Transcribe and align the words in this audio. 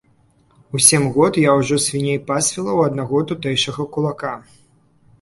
У 0.77 0.81
сем 0.85 1.03
год 1.17 1.37
я 1.43 1.51
ўжо 1.59 1.79
свіней 1.85 2.19
пасвіла 2.33 2.65
ў 2.75 2.81
аднаго 2.93 3.25
тутэйшага 3.35 3.91
кулака. 3.95 4.37